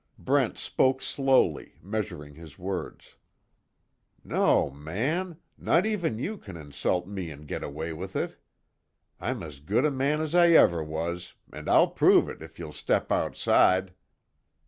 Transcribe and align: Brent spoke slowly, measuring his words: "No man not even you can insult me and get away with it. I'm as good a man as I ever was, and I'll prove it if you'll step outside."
Brent 0.17 0.57
spoke 0.57 0.99
slowly, 1.03 1.75
measuring 1.79 2.33
his 2.33 2.57
words: 2.57 3.17
"No 4.23 4.71
man 4.71 5.37
not 5.59 5.85
even 5.85 6.17
you 6.17 6.39
can 6.39 6.57
insult 6.57 7.05
me 7.07 7.29
and 7.29 7.47
get 7.47 7.61
away 7.61 7.93
with 7.93 8.15
it. 8.15 8.41
I'm 9.19 9.43
as 9.43 9.59
good 9.59 9.85
a 9.85 9.91
man 9.91 10.19
as 10.19 10.33
I 10.33 10.53
ever 10.53 10.83
was, 10.83 11.35
and 11.53 11.69
I'll 11.69 11.91
prove 11.91 12.27
it 12.29 12.41
if 12.41 12.57
you'll 12.57 12.73
step 12.73 13.11
outside." 13.11 13.93